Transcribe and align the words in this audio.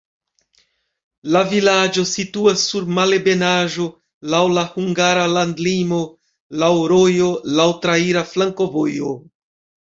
La 1.35 1.43
vilaĝo 1.51 2.05
situas 2.11 2.63
sur 2.71 2.87
malebenaĵo, 2.95 3.87
laŭ 4.35 4.41
la 4.55 4.65
hungara 4.73 5.29
landlimo, 5.37 6.01
laŭ 6.65 6.73
rojo, 6.95 7.31
laŭ 7.61 7.71
traira 7.87 8.29
flankovojo. 8.35 9.17